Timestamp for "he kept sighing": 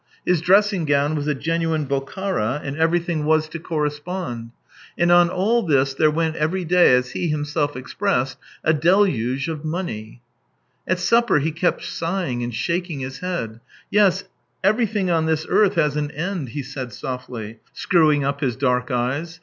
11.37-12.41